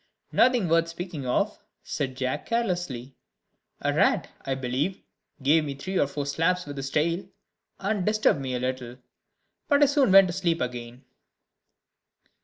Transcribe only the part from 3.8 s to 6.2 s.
"a rat, I believe, gave me three or